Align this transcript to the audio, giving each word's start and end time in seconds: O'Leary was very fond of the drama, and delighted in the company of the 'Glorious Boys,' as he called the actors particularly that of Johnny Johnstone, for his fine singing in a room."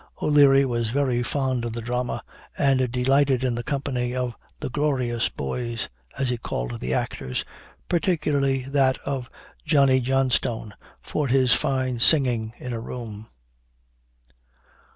O'Leary 0.19 0.65
was 0.65 0.89
very 0.89 1.21
fond 1.21 1.63
of 1.63 1.73
the 1.73 1.81
drama, 1.81 2.23
and 2.57 2.91
delighted 2.91 3.43
in 3.43 3.53
the 3.53 3.61
company 3.61 4.15
of 4.15 4.33
the 4.59 4.67
'Glorious 4.71 5.29
Boys,' 5.29 5.89
as 6.17 6.29
he 6.29 6.39
called 6.39 6.79
the 6.79 6.91
actors 6.91 7.45
particularly 7.87 8.63
that 8.63 8.97
of 9.05 9.29
Johnny 9.63 9.99
Johnstone, 9.99 10.73
for 11.03 11.27
his 11.27 11.53
fine 11.53 11.99
singing 11.99 12.51
in 12.57 12.73
a 12.73 12.79
room." 12.79 13.27